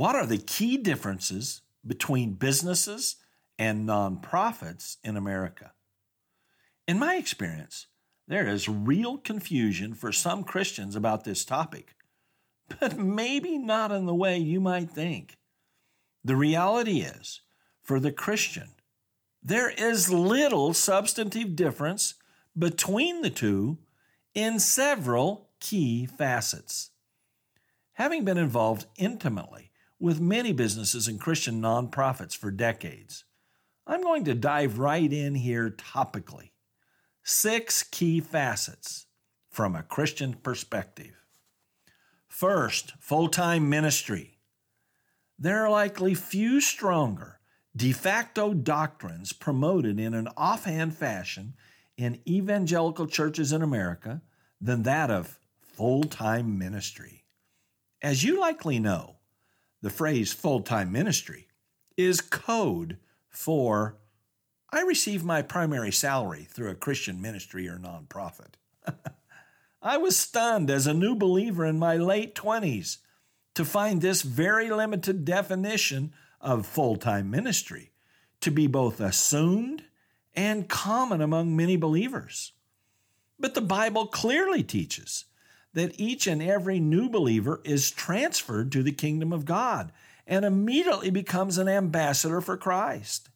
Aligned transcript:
What 0.00 0.16
are 0.16 0.24
the 0.24 0.38
key 0.38 0.78
differences 0.78 1.60
between 1.86 2.32
businesses 2.32 3.16
and 3.58 3.86
nonprofits 3.86 4.96
in 5.04 5.14
America? 5.14 5.72
In 6.88 6.98
my 6.98 7.16
experience, 7.16 7.86
there 8.26 8.48
is 8.48 8.66
real 8.66 9.18
confusion 9.18 9.92
for 9.92 10.10
some 10.10 10.42
Christians 10.42 10.96
about 10.96 11.24
this 11.24 11.44
topic, 11.44 11.96
but 12.80 12.96
maybe 12.96 13.58
not 13.58 13.92
in 13.92 14.06
the 14.06 14.14
way 14.14 14.38
you 14.38 14.58
might 14.58 14.90
think. 14.90 15.36
The 16.24 16.34
reality 16.34 17.00
is, 17.00 17.42
for 17.82 18.00
the 18.00 18.10
Christian, 18.10 18.70
there 19.42 19.68
is 19.68 20.10
little 20.10 20.72
substantive 20.72 21.54
difference 21.54 22.14
between 22.58 23.20
the 23.20 23.28
two 23.28 23.76
in 24.32 24.60
several 24.60 25.50
key 25.60 26.06
facets. 26.06 26.88
Having 27.92 28.24
been 28.24 28.38
involved 28.38 28.86
intimately 28.96 29.69
with 30.00 30.20
many 30.20 30.52
businesses 30.52 31.06
and 31.06 31.20
Christian 31.20 31.60
nonprofits 31.60 32.36
for 32.36 32.50
decades. 32.50 33.24
I'm 33.86 34.02
going 34.02 34.24
to 34.24 34.34
dive 34.34 34.78
right 34.78 35.12
in 35.12 35.34
here 35.34 35.70
topically. 35.70 36.50
Six 37.22 37.82
key 37.82 38.20
facets 38.20 39.06
from 39.50 39.76
a 39.76 39.82
Christian 39.82 40.34
perspective. 40.34 41.14
First, 42.26 42.94
full 42.98 43.28
time 43.28 43.68
ministry. 43.68 44.38
There 45.38 45.64
are 45.64 45.70
likely 45.70 46.14
few 46.14 46.60
stronger 46.60 47.40
de 47.76 47.92
facto 47.92 48.52
doctrines 48.52 49.32
promoted 49.32 50.00
in 50.00 50.14
an 50.14 50.28
offhand 50.36 50.96
fashion 50.96 51.54
in 51.96 52.20
evangelical 52.26 53.06
churches 53.06 53.52
in 53.52 53.62
America 53.62 54.22
than 54.60 54.82
that 54.82 55.10
of 55.10 55.38
full 55.60 56.04
time 56.04 56.58
ministry. 56.58 57.24
As 58.02 58.24
you 58.24 58.40
likely 58.40 58.78
know, 58.78 59.19
the 59.82 59.90
phrase 59.90 60.32
full 60.32 60.60
time 60.60 60.92
ministry 60.92 61.48
is 61.96 62.20
code 62.20 62.98
for 63.28 63.96
I 64.72 64.82
receive 64.82 65.24
my 65.24 65.42
primary 65.42 65.90
salary 65.90 66.46
through 66.48 66.70
a 66.70 66.76
Christian 66.76 67.20
ministry 67.20 67.68
or 67.68 67.76
nonprofit. 67.76 68.54
I 69.82 69.96
was 69.96 70.16
stunned 70.16 70.70
as 70.70 70.86
a 70.86 70.94
new 70.94 71.16
believer 71.16 71.64
in 71.64 71.78
my 71.78 71.96
late 71.96 72.34
20s 72.34 72.98
to 73.54 73.64
find 73.64 74.00
this 74.00 74.22
very 74.22 74.70
limited 74.70 75.24
definition 75.24 76.12
of 76.40 76.66
full 76.66 76.96
time 76.96 77.30
ministry 77.30 77.90
to 78.40 78.50
be 78.50 78.66
both 78.66 79.00
assumed 79.00 79.84
and 80.34 80.68
common 80.68 81.20
among 81.20 81.56
many 81.56 81.76
believers. 81.76 82.52
But 83.38 83.54
the 83.54 83.60
Bible 83.60 84.06
clearly 84.06 84.62
teaches 84.62 85.24
that 85.72 85.98
each 86.00 86.26
and 86.26 86.42
every 86.42 86.80
new 86.80 87.08
believer 87.08 87.60
is 87.64 87.90
transferred 87.90 88.72
to 88.72 88.82
the 88.82 88.92
kingdom 88.92 89.32
of 89.32 89.44
God 89.44 89.92
and 90.26 90.44
immediately 90.44 91.10
becomes 91.10 91.58
an 91.58 91.68
ambassador 91.68 92.40
for 92.40 92.56
Christ. 92.56 93.28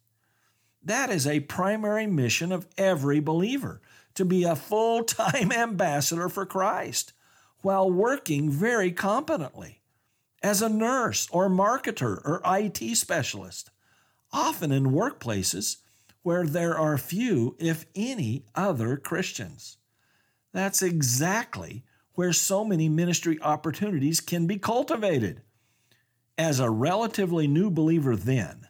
That 0.83 1.11
is 1.11 1.27
a 1.27 1.41
primary 1.41 2.07
mission 2.07 2.53
of 2.53 2.67
every 2.77 3.21
believer 3.21 3.81
to 4.15 4.25
be 4.25 4.45
a 4.45 4.57
full 4.57 5.05
time 5.05 5.53
ambassador 5.57 6.29
for 6.29 6.47
Christ 6.47 7.13
while 7.63 7.91
working 7.91 8.51
very 8.51 8.93
competently 8.93 9.81
as 10.43 10.61
a 10.61 10.69
nurse 10.69 11.27
or 11.31 11.49
marketer 11.49 12.21
or 12.25 12.43
IT 12.45 12.97
specialist, 12.97 13.71
often 14.33 14.71
in 14.71 14.93
workplaces 14.93 15.79
where 16.23 16.47
there 16.47 16.77
are 16.77 16.99
few, 16.99 17.57
if 17.59 17.87
any, 17.95 18.45
other 18.55 18.97
Christians. 18.97 19.79
That's 20.53 20.83
exactly 20.83 21.85
where 22.15 22.33
so 22.33 22.65
many 22.65 22.89
ministry 22.89 23.39
opportunities 23.43 24.21
can 24.21 24.47
be 24.47 24.59
cultivated. 24.59 25.43
As 26.39 26.61
a 26.61 26.71
relatively 26.71 27.47
new 27.47 27.71
believer 27.71 28.17
then, 28.17 28.69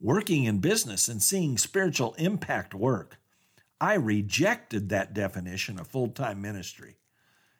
working 0.00 0.44
in 0.44 0.58
business 0.58 1.08
and 1.08 1.22
seeing 1.22 1.58
spiritual 1.58 2.14
impact 2.18 2.74
work, 2.74 3.18
I 3.80 3.94
rejected 3.94 4.88
that 4.88 5.14
definition 5.14 5.78
of 5.78 5.86
full 5.86 6.08
time 6.08 6.42
ministry. 6.42 6.96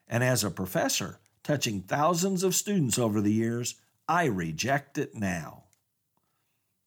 And 0.07 0.23
as 0.25 0.45
a 0.45 0.51
professor, 0.51 1.21
touching 1.43 1.81
thousands 1.81 2.43
of 2.43 2.55
students 2.55 2.99
over 2.99 3.21
the 3.21 3.33
years, 3.33 3.77
I 4.09 4.25
reject 4.27 4.99
it 4.99 5.15
now. 5.15 5.65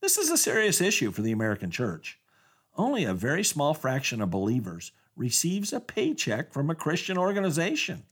This 0.01 0.17
is 0.17 0.29
a 0.29 0.37
serious 0.37 0.81
issue 0.81 1.11
for 1.11 1.21
the 1.21 1.31
American 1.31 1.71
church. 1.71 2.19
Only 2.75 3.05
a 3.05 3.13
very 3.13 3.43
small 3.43 3.73
fraction 3.73 4.21
of 4.21 4.29
believers 4.29 4.91
receives 5.15 5.71
a 5.71 5.79
paycheck 5.79 6.51
from 6.51 6.69
a 6.69 6.75
Christian 6.75 7.17
organization. 7.17 8.03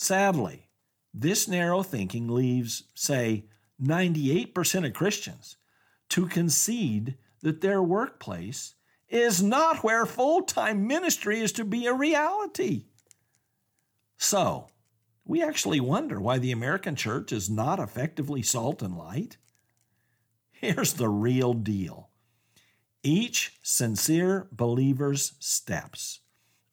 Sadly, 0.00 0.68
this 1.12 1.48
narrow 1.48 1.82
thinking 1.82 2.28
leaves, 2.28 2.84
say, 2.94 3.46
98% 3.82 4.86
of 4.86 4.92
Christians 4.92 5.56
to 6.10 6.28
concede 6.28 7.16
that 7.40 7.62
their 7.62 7.82
workplace 7.82 8.76
is 9.08 9.42
not 9.42 9.82
where 9.82 10.06
full 10.06 10.42
time 10.42 10.86
ministry 10.86 11.40
is 11.40 11.50
to 11.50 11.64
be 11.64 11.86
a 11.86 11.92
reality. 11.92 12.84
So, 14.16 14.68
we 15.24 15.42
actually 15.42 15.80
wonder 15.80 16.20
why 16.20 16.38
the 16.38 16.52
American 16.52 16.94
church 16.94 17.32
is 17.32 17.50
not 17.50 17.80
effectively 17.80 18.40
salt 18.40 18.82
and 18.82 18.96
light. 18.96 19.36
Here's 20.52 20.92
the 20.92 21.08
real 21.08 21.54
deal 21.54 22.10
each 23.02 23.58
sincere 23.64 24.46
believer's 24.52 25.32
steps 25.40 26.20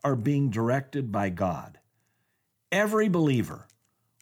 are 0.03 0.16
being 0.16 0.52
directed 0.52 1.12
by 1.12 1.30
God 1.30 1.80
every 2.72 3.09
believer, 3.09 3.68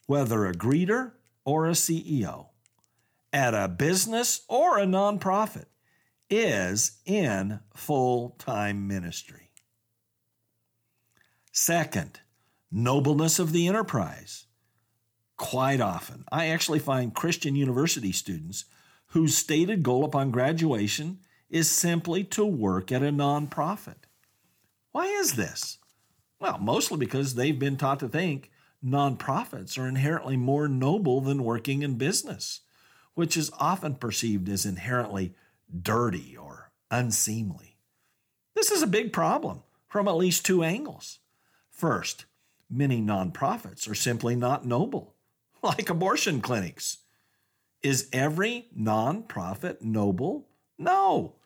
whether 0.06 0.46
a 0.46 0.52
greeter 0.52 1.12
or 1.44 1.66
a 1.66 1.72
CEO, 1.72 2.48
at 3.32 3.54
a 3.54 3.68
business 3.68 4.42
or 4.48 4.78
a 4.78 4.86
nonprofit, 4.86 5.66
is 6.30 6.98
in 7.04 7.60
full 7.74 8.30
time 8.38 8.86
ministry. 8.88 9.50
Second, 11.52 12.20
nobleness 12.70 13.38
of 13.38 13.52
the 13.52 13.68
enterprise. 13.68 14.46
Quite 15.36 15.80
often, 15.80 16.24
I 16.30 16.46
actually 16.46 16.78
find 16.78 17.14
Christian 17.14 17.56
university 17.56 18.12
students 18.12 18.64
whose 19.08 19.36
stated 19.36 19.82
goal 19.82 20.04
upon 20.04 20.32
graduation 20.32 21.20
is 21.48 21.70
simply 21.70 22.24
to 22.24 22.44
work 22.44 22.90
at 22.90 23.02
a 23.02 23.12
nonprofit. 23.12 24.08
Why 24.90 25.06
is 25.06 25.34
this? 25.34 25.78
Well, 26.40 26.58
mostly 26.58 26.98
because 26.98 27.34
they've 27.34 27.58
been 27.58 27.76
taught 27.76 28.00
to 28.00 28.08
think 28.08 28.50
nonprofits 28.84 29.78
are 29.78 29.88
inherently 29.88 30.36
more 30.36 30.68
noble 30.68 31.20
than 31.20 31.44
working 31.44 31.82
in 31.82 31.96
business, 31.96 32.60
which 33.14 33.36
is 33.36 33.50
often 33.58 33.94
perceived 33.94 34.48
as 34.48 34.66
inherently 34.66 35.34
dirty 35.82 36.36
or 36.36 36.70
unseemly. 36.90 37.78
This 38.54 38.70
is 38.70 38.82
a 38.82 38.86
big 38.86 39.12
problem 39.12 39.62
from 39.88 40.08
at 40.08 40.16
least 40.16 40.44
two 40.44 40.62
angles. 40.62 41.20
First, 41.70 42.26
many 42.70 43.00
nonprofits 43.00 43.88
are 43.88 43.94
simply 43.94 44.36
not 44.36 44.66
noble, 44.66 45.14
like 45.62 45.88
abortion 45.88 46.40
clinics. 46.40 46.98
Is 47.82 48.08
every 48.12 48.66
nonprofit 48.76 49.82
noble? 49.82 50.48
No. 50.78 51.36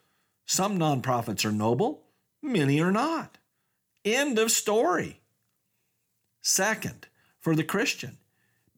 Some 0.46 0.78
nonprofits 0.78 1.44
are 1.44 1.52
noble, 1.52 2.04
many 2.42 2.80
are 2.80 2.92
not. 2.92 3.38
End 4.14 4.38
of 4.38 4.50
story. 4.50 5.20
Second, 6.40 7.08
for 7.38 7.54
the 7.54 7.64
Christian, 7.64 8.18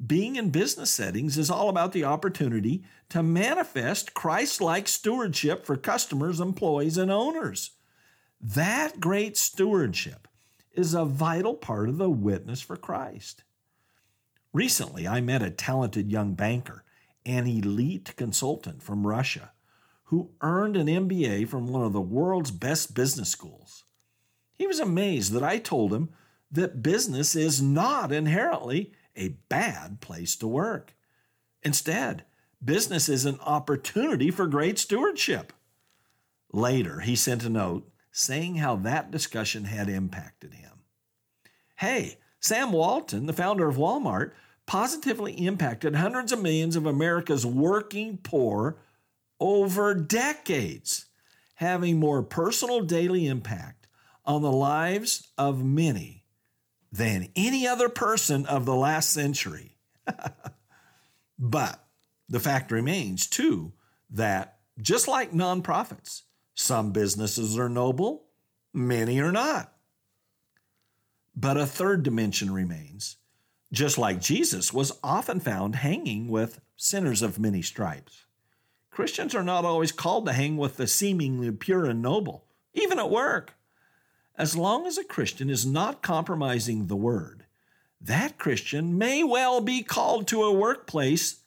being 0.05 0.37
in 0.37 0.50
business 0.50 0.91
settings 0.91 1.37
is 1.37 1.50
all 1.50 1.69
about 1.69 1.93
the 1.93 2.05
opportunity 2.05 2.82
to 3.11 3.23
manifest 3.23 4.15
Christ 4.15 4.61
like 4.61 4.88
stewardship 4.88 5.67
for 5.67 5.77
customers, 5.77 6.41
employees, 6.41 6.97
and 6.97 7.11
owners. 7.11 7.73
That 8.41 8.99
great 8.99 9.37
stewardship 9.37 10.27
is 10.73 10.94
a 10.94 11.05
vital 11.05 11.55
part 11.55 11.88
of 11.88 11.99
the 11.99 12.09
witness 12.09 12.62
for 12.62 12.77
Christ. 12.77 13.44
Recently, 14.53 15.06
I 15.06 15.21
met 15.21 15.43
a 15.43 15.50
talented 15.50 16.11
young 16.11 16.35
banker, 16.35 16.85
an 17.27 17.47
elite 17.47 18.15
consultant 18.17 18.82
from 18.82 19.06
Russia, 19.06 19.53
who 20.05 20.31
earned 20.41 20.77
an 20.77 20.87
MBA 20.87 21.47
from 21.49 21.69
one 21.69 21.82
of 21.82 21.93
the 21.93 22.00
world's 22.00 22.50
best 22.50 22.94
business 22.94 23.29
schools. 23.29 23.85
He 24.61 24.67
was 24.67 24.79
amazed 24.79 25.33
that 25.33 25.43
I 25.43 25.57
told 25.57 25.91
him 25.91 26.11
that 26.53 26.83
business 26.83 27.35
is 27.35 27.62
not 27.62 28.12
inherently 28.12 28.93
a 29.17 29.29
bad 29.49 30.03
place 30.03 30.37
to 30.37 30.47
work. 30.47 30.95
Instead, 31.62 32.27
business 32.62 33.09
is 33.09 33.25
an 33.25 33.41
opportunity 33.41 34.31
for 34.31 34.47
great 34.47 34.79
stewardship. 34.79 35.55
Later, 36.53 37.01
he 37.01 37.17
sent 37.17 37.43
a 37.43 37.49
note 37.49 37.91
saying 38.12 38.57
how 38.57 38.77
that 38.77 39.11
discussion 39.11 39.65
had 39.65 39.89
impacted 39.89 40.53
him. 40.53 40.83
Hey, 41.77 42.19
Sam 42.39 42.71
Walton, 42.71 43.25
the 43.25 43.33
founder 43.33 43.67
of 43.67 43.77
Walmart, 43.77 44.33
positively 44.67 45.33
impacted 45.47 45.95
hundreds 45.95 46.33
of 46.33 46.43
millions 46.43 46.77
of 46.77 46.85
America's 46.85 47.47
working 47.47 48.19
poor 48.19 48.77
over 49.41 49.95
decades, 49.95 51.06
having 51.55 51.99
more 51.99 52.23
personal 52.23 52.83
daily 52.83 53.27
impact 53.27 53.80
on 54.25 54.43
the 54.43 54.52
lives 54.52 55.32
of 55.38 55.64
many 55.64 56.25
than 56.93 57.28
any 57.37 57.67
other 57.67 57.88
person 57.88 58.46
of 58.46 58.64
the 58.64 58.75
last 58.75 59.12
century. 59.12 59.76
but 61.38 61.84
the 62.28 62.40
fact 62.40 62.70
remains, 62.70 63.26
too, 63.26 63.72
that 64.11 64.58
just 64.81 65.08
like 65.08 65.32
nonprofits, 65.32 66.22
some 66.55 66.93
businesses 66.93 67.58
are 67.58 67.69
noble, 67.69 68.26
many 68.72 69.20
are 69.20 69.32
not. 69.32 69.72
But 71.34 71.56
a 71.56 71.67
third 71.67 72.02
dimension 72.02 72.52
remains. 72.52 73.17
Just 73.72 73.99
like 73.99 74.20
Jesus 74.20 74.72
was 74.72 74.99
often 75.02 75.38
found 75.38 75.76
hanging 75.76 76.28
with 76.28 76.61
sinners 76.76 77.22
of 77.22 77.38
many 77.38 77.62
stripes. 77.62 78.26
Christians 78.90 79.34
are 79.34 79.44
not 79.44 79.64
always 79.64 79.93
called 79.93 80.26
to 80.26 80.32
hang 80.32 80.56
with 80.56 80.76
the 80.76 80.88
seemingly 80.88 81.50
pure 81.52 81.87
and 81.87 82.02
noble, 82.02 82.46
even 82.75 82.99
at 82.99 83.11
work. 83.11 83.55
As 84.41 84.57
long 84.57 84.87
as 84.87 84.97
a 84.97 85.05
Christian 85.05 85.51
is 85.51 85.67
not 85.67 86.01
compromising 86.01 86.87
the 86.87 86.97
word, 86.97 87.45
that 88.01 88.39
Christian 88.39 88.97
may 88.97 89.23
well 89.23 89.61
be 89.61 89.83
called 89.83 90.27
to 90.29 90.45
a 90.45 90.51
workplace 90.51 91.41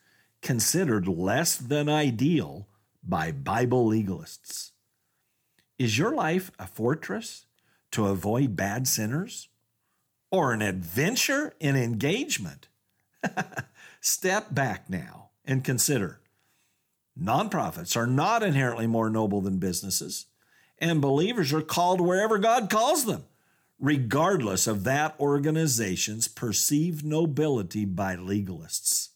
considered 0.44 1.08
less 1.08 1.56
than 1.56 1.90
ideal 1.90 2.68
by 3.04 3.32
Bible 3.32 3.90
legalists. 3.90 4.74
Is 5.80 5.98
your 5.98 6.14
life 6.14 6.52
a 6.60 6.68
fortress 6.68 7.48
to 7.94 8.06
avoid 8.06 8.56
bad 8.56 8.88
sinners? 8.88 9.50
Or 10.30 10.54
an 10.54 10.62
adventure 10.62 11.56
in 11.60 11.76
engagement? 11.76 12.68
Step 14.02 14.54
back 14.54 14.88
now 14.88 15.32
and 15.44 15.64
consider 15.64 16.20
nonprofits 17.20 17.98
are 17.98 18.06
not 18.06 18.44
inherently 18.44 18.86
more 18.86 19.10
noble 19.10 19.42
than 19.42 19.58
businesses 19.58 20.28
and 20.84 21.00
believers 21.00 21.54
are 21.54 21.62
called 21.62 22.02
wherever 22.02 22.38
God 22.38 22.70
calls 22.70 23.06
them, 23.06 23.24
regardless 23.80 24.68
of 24.68 24.84
that 24.84 25.18
organization's 25.18 26.28
perceived 26.28 27.06
nobility 27.06 27.86
by 27.86 28.18
legalists. 28.18 29.10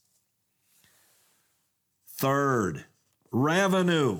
Third, 2.07 2.85
revenue. 3.31 4.19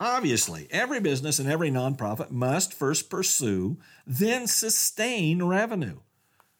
Obviously, 0.00 0.68
every 0.70 1.00
business 1.00 1.38
and 1.38 1.50
every 1.50 1.70
nonprofit 1.70 2.30
must 2.30 2.72
first 2.72 3.10
pursue, 3.10 3.76
then 4.06 4.46
sustain 4.46 5.42
revenue. 5.42 5.98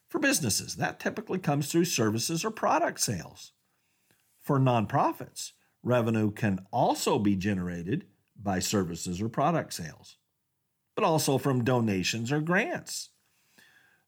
For 0.06 0.18
businesses, 0.18 0.76
that 0.76 1.00
typically 1.00 1.38
comes 1.38 1.72
through 1.72 1.86
services 1.86 2.44
or 2.44 2.50
product 2.50 3.00
sales. 3.00 3.52
For 4.42 4.58
nonprofits, 4.60 5.52
revenue 5.82 6.30
can 6.30 6.66
also 6.70 7.18
be 7.18 7.36
generated 7.36 8.04
by 8.42 8.58
services 8.58 9.20
or 9.20 9.28
product 9.28 9.72
sales, 9.72 10.16
but 10.94 11.04
also 11.04 11.38
from 11.38 11.64
donations 11.64 12.32
or 12.32 12.40
grants. 12.40 13.10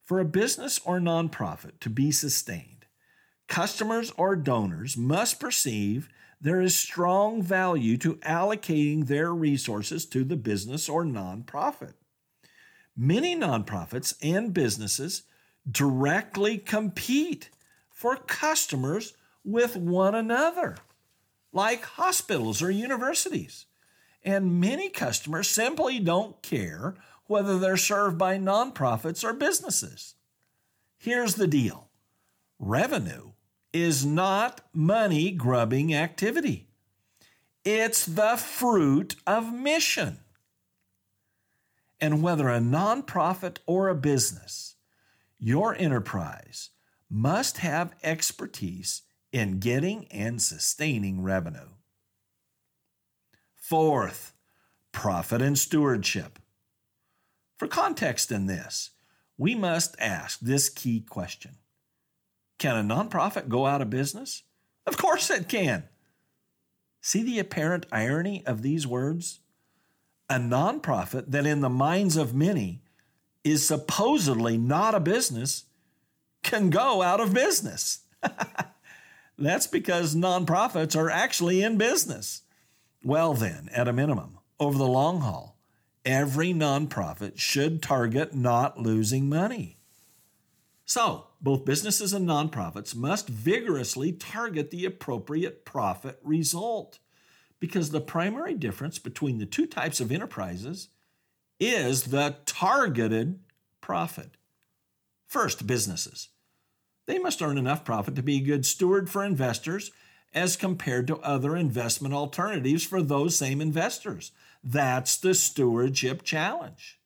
For 0.03 0.19
a 0.19 0.25
business 0.25 0.81
or 0.85 0.99
nonprofit 0.99 1.81
to 1.81 1.91
be 1.91 2.11
sustained, 2.11 2.87
customers 3.49 4.13
or 4.17 4.37
donors 4.37 4.97
must 4.97 5.41
perceive 5.41 6.09
there 6.41 6.61
is 6.61 6.75
strong 6.75 7.41
value 7.41 7.97
to 7.99 8.17
allocating 8.17 9.07
their 9.07 9.33
resources 9.33 10.05
to 10.07 10.25
the 10.25 10.37
business 10.37 10.89
or 10.89 11.05
nonprofit. 11.05 11.93
Many 12.97 13.37
nonprofits 13.37 14.15
and 14.21 14.53
businesses 14.53 15.23
directly 15.71 16.59
compete 16.59 17.49
for 17.89 18.17
customers 18.17 19.15
with 19.45 19.77
one 19.77 20.17
another, 20.17 20.77
like 21.53 21.85
hospitals 21.85 22.61
or 22.61 22.71
universities. 22.71 23.67
And 24.25 24.61
many 24.61 24.89
customers 24.89 25.49
simply 25.49 25.99
don't 25.99 26.41
care 26.43 26.95
whether 27.27 27.59
they're 27.59 27.77
served 27.77 28.19
by 28.19 28.39
nonprofits 28.39 29.25
or 29.25 29.33
businesses. 29.33 30.15
Here's 30.99 31.35
the 31.35 31.49
deal 31.49 31.89
revenue 32.59 33.33
is 33.73 34.05
not 34.05 34.61
money 34.73 35.31
grubbing 35.31 35.95
activity, 35.95 36.69
it's 37.65 38.07
the 38.07 38.37
fruit 38.37 39.17
of 39.27 39.53
mission. 39.53 40.19
And 42.01 42.21
whether 42.21 42.49
a 42.49 42.59
nonprofit 42.59 43.59
or 43.65 43.89
a 43.89 43.95
business, 43.95 44.75
your 45.39 45.75
enterprise 45.77 46.71
must 47.09 47.59
have 47.59 47.95
expertise 48.03 49.03
in 49.33 49.61
getting 49.61 50.07
and 50.09 50.43
sustaining 50.43 51.23
revenue. 51.23 51.72
Fourth, 53.63 54.35
profit 54.91 55.41
and 55.41 55.57
stewardship. 55.57 56.41
For 57.57 57.69
context 57.69 58.33
in 58.33 58.47
this, 58.47 58.91
we 59.39 59.55
must 59.55 59.95
ask 60.01 60.41
this 60.41 60.69
key 60.69 61.01
question 61.09 61.53
Can 62.59 62.77
a 62.77 62.95
nonprofit 62.95 63.49
go 63.49 63.65
out 63.67 63.81
of 63.81 63.89
business? 63.89 64.43
Of 64.85 64.97
course 64.97 65.31
it 65.31 65.49
can. 65.49 65.85
See 67.01 67.23
the 67.23 67.39
apparent 67.39 67.87
irony 67.93 68.45
of 68.47 68.63
these 68.63 68.85
words? 68.85 69.39
A 70.29 70.41
nonprofit 70.41 71.27
that, 71.31 71.47
in 71.47 71.61
the 71.61 71.71
minds 71.71 72.17
of 72.17 72.35
many, 72.35 72.83
is 73.45 73.65
supposedly 73.65 74.59
not 74.59 74.97
a 74.97 75.01
business 75.01 75.67
can 76.43 76.69
go 76.69 77.01
out 77.01 77.21
of 77.21 77.33
business. 77.33 78.01
That's 79.39 79.69
because 79.69 80.17
nonprofits 80.17 80.97
are 80.97 81.09
actually 81.09 81.63
in 81.63 81.79
business. 81.79 82.43
Well, 83.05 83.35
then, 83.35 83.69
at 83.75 83.89
a 83.89 83.93
minimum, 83.93 84.39
over 84.61 84.79
the 84.79 84.87
long 84.87 85.23
haul, 85.23 85.59
every 86.05 86.53
nonprofit 86.53 87.39
should 87.39 87.83
target 87.83 88.35
not 88.35 88.79
losing 88.79 89.29
money. 89.29 89.79
So, 90.85 91.27
both 91.41 91.65
businesses 91.65 92.13
and 92.13 92.29
nonprofits 92.29 92.95
must 92.95 93.29
vigorously 93.29 94.13
target 94.13 94.71
the 94.71 94.85
appropriate 94.85 95.65
profit 95.65 96.19
result 96.23 96.99
because 97.59 97.91
the 97.91 98.01
primary 98.01 98.55
difference 98.55 98.99
between 98.99 99.39
the 99.39 99.47
two 99.47 99.67
types 99.67 100.01
of 100.01 100.13
enterprises 100.13 100.89
is 101.59 102.05
the 102.05 102.37
targeted 102.45 103.41
profit. 103.81 104.37
First, 105.27 105.67
businesses. 105.67 106.29
They 107.07 107.19
must 107.19 107.43
earn 107.43 107.59
enough 107.59 107.85
profit 107.85 108.15
to 108.17 108.23
be 108.23 108.37
a 108.37 108.45
good 108.45 108.67
steward 108.67 109.11
for 109.11 109.25
investors 109.25 109.91
as 110.35 110.57
compared 110.57 111.07
to 111.07 111.19
other 111.19 111.57
investment 111.57 112.15
alternatives 112.15 112.85
for 112.85 113.03
those 113.03 113.37
same 113.37 113.61
investors. 113.61 114.33
That's 114.65 115.17
the 115.17 115.35
stewardship 115.35 116.23
challenge. 116.23 116.99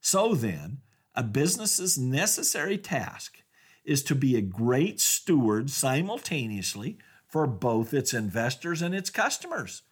So 0.00 0.34
then, 0.34 0.78
a 1.14 1.22
business's 1.22 1.96
necessary 1.96 2.76
task 2.76 3.38
is 3.84 4.02
to 4.02 4.14
be 4.14 4.36
a 4.36 4.42
great 4.42 5.00
steward 5.00 5.70
simultaneously 5.70 6.98
for 7.26 7.46
both 7.46 7.94
its 7.94 8.12
investors 8.12 8.82
and 8.82 8.94
its 8.94 9.10
customers, 9.10 9.82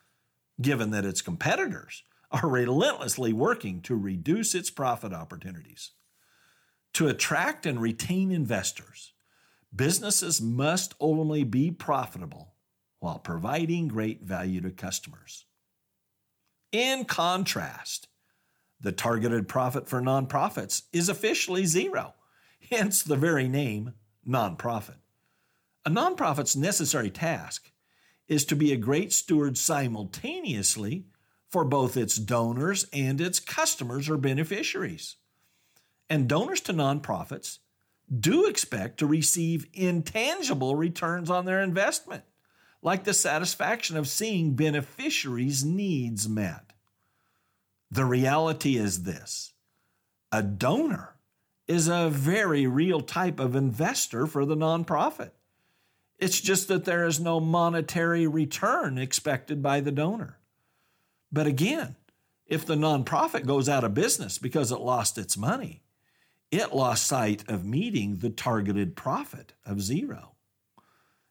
given 0.60 0.90
that 0.90 1.04
its 1.04 1.22
competitors 1.22 2.02
are 2.30 2.48
relentlessly 2.48 3.32
working 3.32 3.80
to 3.82 3.96
reduce 3.96 4.54
its 4.54 4.70
profit 4.70 5.12
opportunities. 5.12 5.92
To 6.94 7.08
attract 7.08 7.66
and 7.66 7.80
retain 7.80 8.30
investors, 8.30 9.12
businesses 9.74 10.40
must 10.40 10.94
only 11.00 11.44
be 11.44 11.70
profitable 11.70 12.53
while 13.04 13.18
providing 13.18 13.86
great 13.86 14.22
value 14.22 14.62
to 14.62 14.70
customers. 14.70 15.44
In 16.72 17.04
contrast, 17.04 18.08
the 18.80 18.92
targeted 18.92 19.46
profit 19.46 19.86
for 19.86 20.00
nonprofits 20.00 20.84
is 20.90 21.10
officially 21.10 21.66
zero, 21.66 22.14
hence 22.70 23.02
the 23.02 23.14
very 23.16 23.46
name 23.46 23.92
nonprofit. 24.26 24.96
A 25.84 25.90
nonprofit's 25.90 26.56
necessary 26.56 27.10
task 27.10 27.70
is 28.26 28.46
to 28.46 28.56
be 28.56 28.72
a 28.72 28.78
great 28.78 29.12
steward 29.12 29.58
simultaneously 29.58 31.04
for 31.50 31.62
both 31.62 31.98
its 31.98 32.16
donors 32.16 32.86
and 32.90 33.20
its 33.20 33.38
customers 33.38 34.08
or 34.08 34.16
beneficiaries. 34.16 35.16
And 36.08 36.26
donors 36.26 36.62
to 36.62 36.72
nonprofits 36.72 37.58
do 38.18 38.46
expect 38.46 38.96
to 39.00 39.06
receive 39.06 39.66
intangible 39.74 40.74
returns 40.74 41.28
on 41.28 41.44
their 41.44 41.62
investment 41.62 42.24
like 42.84 43.04
the 43.04 43.14
satisfaction 43.14 43.96
of 43.96 44.06
seeing 44.06 44.54
beneficiaries' 44.54 45.64
needs 45.64 46.28
met. 46.28 46.74
The 47.90 48.04
reality 48.04 48.76
is 48.76 49.02
this 49.02 49.54
a 50.30 50.42
donor 50.42 51.16
is 51.66 51.88
a 51.88 52.10
very 52.10 52.66
real 52.66 53.00
type 53.00 53.40
of 53.40 53.56
investor 53.56 54.26
for 54.26 54.44
the 54.44 54.56
nonprofit. 54.56 55.30
It's 56.18 56.40
just 56.40 56.68
that 56.68 56.84
there 56.84 57.06
is 57.06 57.18
no 57.18 57.40
monetary 57.40 58.26
return 58.26 58.98
expected 58.98 59.62
by 59.62 59.80
the 59.80 59.90
donor. 59.90 60.38
But 61.32 61.46
again, 61.46 61.96
if 62.46 62.66
the 62.66 62.76
nonprofit 62.76 63.46
goes 63.46 63.68
out 63.68 63.84
of 63.84 63.94
business 63.94 64.36
because 64.36 64.70
it 64.70 64.80
lost 64.80 65.16
its 65.16 65.36
money, 65.36 65.82
it 66.50 66.74
lost 66.74 67.06
sight 67.06 67.48
of 67.48 67.64
meeting 67.64 68.18
the 68.18 68.30
targeted 68.30 68.94
profit 68.94 69.54
of 69.64 69.80
zero. 69.80 70.32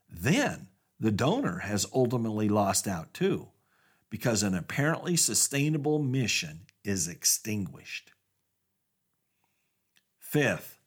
Then 0.10 0.68
the 1.04 1.12
donor 1.12 1.60
has 1.60 1.86
ultimately 1.94 2.48
lost 2.48 2.88
out 2.88 3.14
too, 3.14 3.50
because 4.10 4.42
an 4.42 4.56
apparently 4.56 5.18
sustainable 5.18 6.00
mission 6.00 6.62
is 6.86 7.10
extinguished. 7.10 8.14
Fifth, 10.18 10.80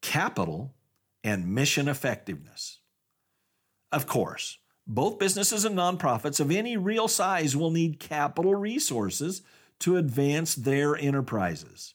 capital 0.00 0.72
and 1.24 1.52
mission 1.52 1.88
effectiveness. 1.88 2.78
Of 3.90 4.06
course, 4.06 4.58
both 4.86 5.18
businesses 5.18 5.64
and 5.64 5.76
nonprofits 5.76 6.38
of 6.38 6.52
any 6.52 6.76
real 6.76 7.08
size 7.08 7.56
will 7.56 7.72
need 7.72 7.98
capital 7.98 8.54
resources 8.54 9.42
to 9.80 9.96
advance 9.96 10.54
their 10.54 10.94
enterprises 10.94 11.94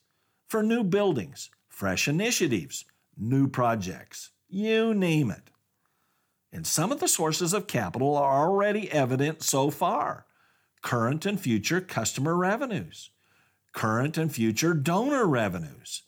for 0.50 0.62
new 0.62 0.84
buildings, 0.84 1.50
fresh 1.70 2.10
initiatives, 2.10 2.84
new 3.18 3.48
projects, 3.48 4.32
you 4.50 4.94
name 4.94 5.32
it. 5.32 5.52
And 6.52 6.68
some 6.68 6.92
of 6.92 7.00
the 7.00 7.08
sources 7.08 7.54
of 7.54 7.68
capital 7.68 8.18
are 8.18 8.48
already 8.48 8.92
evident 8.92 9.44
so 9.44 9.70
far 9.70 10.26
current 10.82 11.28
and 11.28 11.40
future 11.40 11.80
customer 11.80 12.36
revenues, 12.36 13.12
current 13.72 14.18
and 14.18 14.34
future 14.34 14.74
donor 14.74 15.28
revenues, 15.28 16.04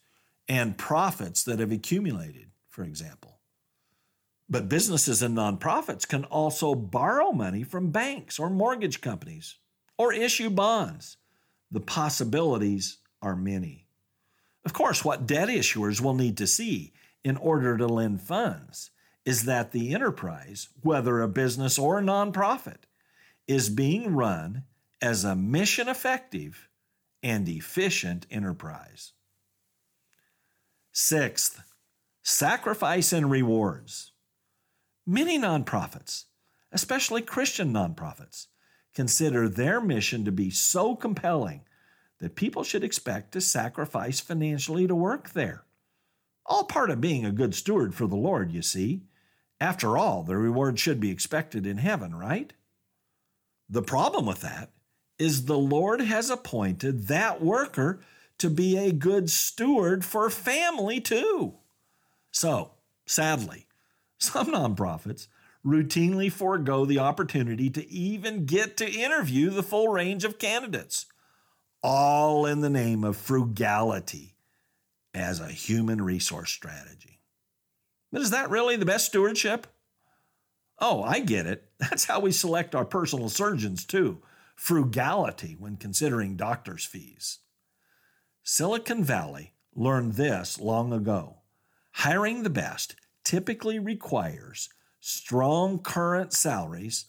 and 0.49 0.77
profits 0.77 1.43
that 1.43 1.59
have 1.59 1.71
accumulated, 1.71 2.49
for 2.69 2.83
example. 2.83 3.39
But 4.49 4.69
businesses 4.69 5.21
and 5.21 5.37
nonprofits 5.37 6.07
can 6.07 6.25
also 6.25 6.75
borrow 6.75 7.31
money 7.31 7.63
from 7.63 7.91
banks 7.91 8.39
or 8.39 8.49
mortgage 8.49 8.99
companies 8.99 9.55
or 9.97 10.11
issue 10.11 10.49
bonds. 10.49 11.17
The 11.71 11.79
possibilities 11.79 12.97
are 13.21 13.35
many. 13.35 13.87
Of 14.65 14.73
course, 14.73 15.05
what 15.05 15.27
debt 15.27 15.49
issuers 15.49 16.01
will 16.01 16.13
need 16.13 16.37
to 16.37 16.47
see 16.47 16.93
in 17.23 17.37
order 17.37 17.77
to 17.77 17.87
lend 17.87 18.21
funds 18.21 18.91
is 19.25 19.45
that 19.45 19.71
the 19.71 19.93
enterprise, 19.93 20.69
whether 20.81 21.21
a 21.21 21.27
business 21.27 21.79
or 21.79 21.99
a 21.99 22.03
nonprofit, 22.03 22.83
is 23.47 23.69
being 23.69 24.15
run 24.15 24.63
as 25.01 25.23
a 25.23 25.35
mission 25.35 25.87
effective 25.87 26.69
and 27.21 27.47
efficient 27.47 28.25
enterprise. 28.29 29.13
Sixth, 30.91 31.61
sacrifice 32.21 33.13
and 33.13 33.31
rewards. 33.31 34.11
Many 35.05 35.39
nonprofits, 35.39 36.25
especially 36.71 37.21
Christian 37.21 37.73
nonprofits, 37.73 38.47
consider 38.93 39.49
their 39.49 39.81
mission 39.81 40.23
to 40.25 40.31
be 40.31 40.49
so 40.49 40.95
compelling 40.95 41.61
that 42.19 42.35
people 42.35 42.63
should 42.63 42.83
expect 42.83 43.31
to 43.33 43.41
sacrifice 43.41 44.19
financially 44.19 44.87
to 44.87 44.95
work 44.95 45.31
there. 45.31 45.65
All 46.45 46.65
part 46.65 46.89
of 46.89 47.01
being 47.01 47.25
a 47.25 47.31
good 47.31 47.55
steward 47.55 47.95
for 47.95 48.07
the 48.07 48.15
Lord, 48.15 48.51
you 48.51 48.61
see. 48.61 49.03
After 49.63 49.97
all, 49.97 50.23
the 50.23 50.35
reward 50.35 50.77
should 50.77 50.99
be 50.99 51.09
expected 51.09 51.65
in 51.65 51.77
heaven, 51.77 52.13
right? 52.13 52.51
The 53.69 53.81
problem 53.81 54.25
with 54.25 54.41
that 54.41 54.71
is 55.17 55.45
the 55.45 55.57
Lord 55.57 56.01
has 56.01 56.29
appointed 56.29 57.07
that 57.07 57.41
worker 57.41 58.01
to 58.39 58.49
be 58.49 58.77
a 58.77 58.91
good 58.91 59.29
steward 59.29 60.03
for 60.03 60.29
family 60.29 60.99
too. 60.99 61.53
So, 62.29 62.71
sadly, 63.05 63.67
some 64.17 64.47
nonprofits 64.47 65.27
routinely 65.65 66.29
forego 66.29 66.83
the 66.83 66.99
opportunity 66.99 67.69
to 67.69 67.89
even 67.89 68.45
get 68.45 68.75
to 68.75 68.91
interview 68.91 69.49
the 69.49 69.63
full 69.63 69.87
range 69.87 70.25
of 70.25 70.39
candidates, 70.39 71.05
all 71.81 72.45
in 72.45 72.59
the 72.59 72.69
name 72.69 73.05
of 73.05 73.15
frugality 73.15 74.35
as 75.13 75.39
a 75.39 75.47
human 75.47 76.01
resource 76.01 76.51
strategy. 76.51 77.21
But 78.13 78.21
is 78.21 78.29
that 78.29 78.51
really 78.51 78.75
the 78.75 78.85
best 78.85 79.07
stewardship? 79.07 79.65
Oh, 80.77 81.01
I 81.01 81.19
get 81.19 81.47
it. 81.47 81.67
That's 81.79 82.05
how 82.05 82.19
we 82.19 82.31
select 82.31 82.75
our 82.75 82.85
personal 82.85 83.27
surgeons, 83.27 83.83
too. 83.85 84.21
Frugality 84.55 85.55
when 85.57 85.77
considering 85.77 86.35
doctor's 86.35 86.85
fees. 86.85 87.39
Silicon 88.43 89.03
Valley 89.03 89.53
learned 89.75 90.13
this 90.13 90.59
long 90.59 90.93
ago. 90.93 91.37
Hiring 91.93 92.43
the 92.43 92.51
best 92.51 92.95
typically 93.23 93.79
requires 93.79 94.69
strong 94.99 95.79
current 95.79 96.33
salaries 96.33 97.05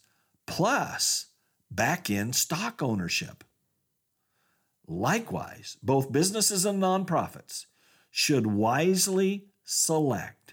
plus 0.46 1.26
back 1.70 2.08
end 2.08 2.34
stock 2.34 2.82
ownership. 2.82 3.44
Likewise, 4.86 5.76
both 5.82 6.12
businesses 6.12 6.64
and 6.64 6.82
nonprofits 6.82 7.66
should 8.10 8.46
wisely 8.46 9.48
select 9.64 10.43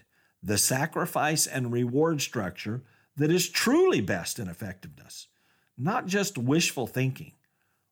the 0.42 0.58
sacrifice 0.58 1.46
and 1.46 1.72
reward 1.72 2.20
structure 2.20 2.82
that 3.16 3.30
is 3.30 3.48
truly 3.48 4.00
best 4.00 4.38
in 4.38 4.48
effectiveness, 4.48 5.28
not 5.78 6.06
just 6.06 6.38
wishful 6.38 6.86
thinking 6.86 7.32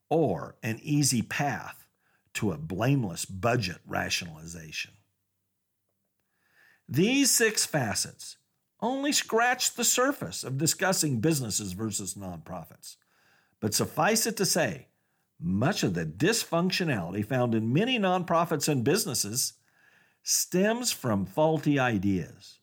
or 0.09 0.57
an 0.63 0.81
easy 0.83 1.23
path 1.23 1.87
to 2.35 2.53
a 2.53 2.59
blameless 2.59 3.25
budget 3.25 3.79
rationalization. 3.87 4.93
These 6.89 7.31
six 7.31 7.65
facets 7.65 8.37
only 8.81 9.13
scratch 9.13 9.75
the 9.75 9.85
surface 9.85 10.43
of 10.43 10.59
discussing 10.59 11.21
businesses 11.21 11.73
versus 11.73 12.15
nonprofits. 12.15 12.97
But 13.61 13.75
suffice 13.75 14.27
it 14.27 14.37
to 14.39 14.47
say, 14.47 14.89
much 15.39 15.83
of 15.83 15.95
the 15.95 16.05
dysfunctionality 16.05 17.25
found 17.25 17.55
in 17.55 17.73
many 17.73 17.99
nonprofits 17.99 18.69
and 18.69 18.85
businesses 18.85 19.55
stems 20.23 20.93
from 20.93 21.27
faulty 21.27 21.79
ideas. 21.79 22.59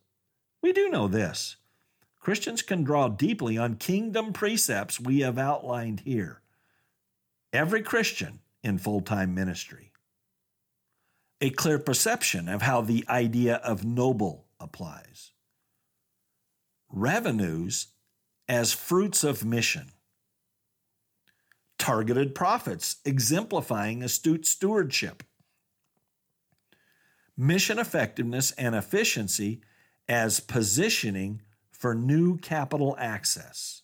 We 0.61 0.73
do 0.73 0.89
know 0.89 1.07
this 1.07 1.57
Christians 2.19 2.61
can 2.61 2.83
draw 2.83 3.07
deeply 3.07 3.57
on 3.57 3.75
kingdom 3.75 4.33
precepts 4.33 4.99
we 4.99 5.21
have 5.21 5.37
outlined 5.37 6.01
here. 6.01 6.41
Every 7.53 7.81
Christian 7.81 8.39
in 8.63 8.77
full 8.77 9.01
time 9.01 9.33
ministry. 9.33 9.91
A 11.39 11.51
clear 11.51 11.79
perception 11.79 12.49
of 12.49 12.63
how 12.63 12.81
the 12.81 13.05
idea 13.07 13.55
of 13.57 13.85
noble 13.85 14.47
applies. 14.59 15.31
Revenues 16.89 17.87
as 18.49 18.73
fruits 18.73 19.23
of 19.23 19.45
mission. 19.45 19.91
Targeted 21.77 22.33
profits 22.33 22.97
exemplifying 23.05 24.01
astute 24.01 24.45
stewardship 24.45 25.23
mission 27.37 27.79
effectiveness 27.79 28.51
and 28.51 28.75
efficiency 28.75 29.61
as 30.09 30.39
positioning 30.39 31.41
for 31.71 31.93
new 31.93 32.37
capital 32.37 32.95
access, 32.99 33.83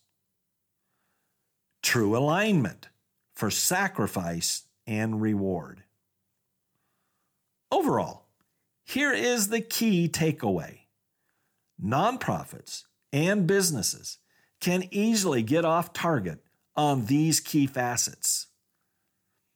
true 1.82 2.16
alignment 2.16 2.88
for 3.34 3.50
sacrifice 3.50 4.64
and 4.86 5.20
reward. 5.20 5.82
Overall, 7.70 8.26
here 8.84 9.12
is 9.12 9.48
the 9.48 9.60
key 9.60 10.08
takeaway 10.08 10.80
nonprofits 11.82 12.84
and 13.12 13.46
businesses 13.46 14.18
can 14.60 14.84
easily 14.90 15.42
get 15.42 15.64
off 15.64 15.92
target 15.92 16.40
on 16.76 17.06
these 17.06 17.40
key 17.40 17.66
facets. 17.66 18.46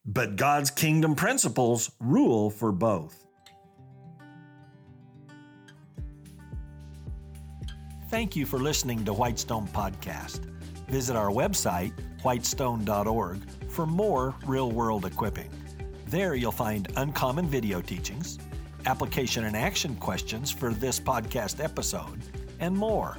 But 0.05 0.35
God's 0.35 0.71
kingdom 0.71 1.15
principles 1.15 1.91
rule 1.99 2.49
for 2.49 2.71
both. 2.71 3.25
Thank 8.09 8.35
you 8.35 8.47
for 8.47 8.57
listening 8.57 9.05
to 9.05 9.13
Whitestone 9.13 9.67
Podcast. 9.67 10.39
Visit 10.87 11.15
our 11.15 11.29
website, 11.29 11.93
whitestone.org, 12.23 13.39
for 13.69 13.85
more 13.85 14.33
real 14.47 14.71
world 14.71 15.05
equipping. 15.05 15.51
There 16.07 16.33
you'll 16.33 16.51
find 16.51 16.91
uncommon 16.95 17.45
video 17.45 17.81
teachings, 17.81 18.39
application 18.87 19.43
and 19.43 19.55
action 19.55 19.95
questions 19.97 20.49
for 20.49 20.73
this 20.73 20.99
podcast 20.99 21.63
episode, 21.63 22.19
and 22.59 22.75
more. 22.75 23.15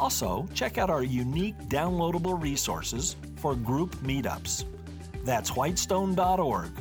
Also, 0.00 0.48
check 0.52 0.78
out 0.78 0.90
our 0.90 1.04
unique 1.04 1.56
downloadable 1.68 2.42
resources 2.42 3.14
for 3.36 3.54
group 3.54 3.94
meetups. 3.98 4.64
That's 5.24 5.50
whitestone.org. 5.50 6.72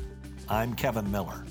I'm 0.49 0.73
Kevin 0.73 1.11
Miller. 1.11 1.45